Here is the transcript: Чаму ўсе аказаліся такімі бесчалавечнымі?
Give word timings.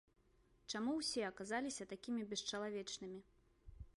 Чаму 0.77 0.93
ўсе 1.01 1.21
аказаліся 1.31 1.87
такімі 1.93 2.21
бесчалавечнымі? 2.31 3.19